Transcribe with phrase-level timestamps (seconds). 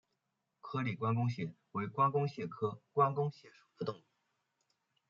[0.61, 4.03] 颗粒关公蟹为关公蟹科关公蟹属的动物。